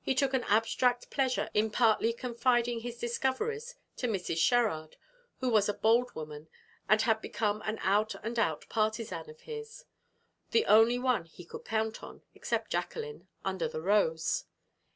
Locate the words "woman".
6.14-6.48